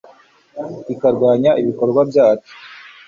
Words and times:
ikarwanya 0.93 1.51
ibikorwa 1.61 1.99
byacu 2.09 2.51